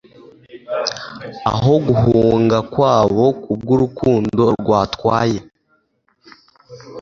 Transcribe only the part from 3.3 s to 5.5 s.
kubwurukundo rwatwaye